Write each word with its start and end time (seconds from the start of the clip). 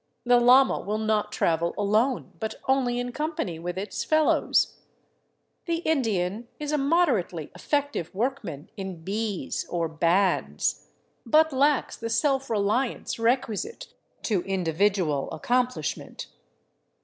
The 0.25 0.39
llama 0.39 0.79
will 0.79 0.97
not 0.97 1.31
travel 1.31 1.75
alone, 1.77 2.31
but 2.39 2.55
only 2.67 2.97
in 2.99 3.11
com 3.11 3.35
pany 3.35 3.61
with 3.61 3.77
its 3.77 4.03
fellows; 4.03 4.77
the 5.67 5.75
Indian 5.85 6.47
is 6.59 6.71
a 6.71 6.77
moderately 6.79 7.51
effective 7.53 8.11
workman 8.11 8.71
in" 8.75 9.03
bees" 9.03 9.67
or 9.69 9.87
bands, 9.87 10.87
but 11.23 11.53
lacks 11.53 11.95
the 11.97 12.09
self 12.09 12.49
reliance 12.49 13.19
requisite 13.19 13.93
to 14.23 14.41
indi 14.45 14.73
vidual 14.73 15.31
accomplishment. 15.31 16.25